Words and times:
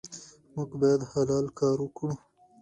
موږ 0.55 0.69
باید 0.81 1.01
حلال 1.11 1.45
کار 1.59 1.77
وکړو. 1.81 2.13